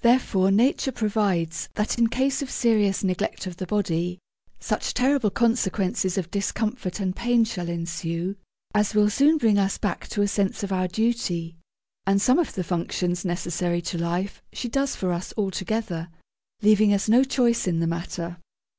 [0.00, 4.18] Therefore Nature provides that, in case of serious neglect of the body,
[4.58, 8.36] such terrible consequences of discomfort and pain shall ensue,
[8.74, 11.58] as will soon bring us back to a sense of our duty:
[12.06, 16.08] and some of the functions necessary to life she does for us altogether,
[16.62, 18.38] leaving us no choice in the matter.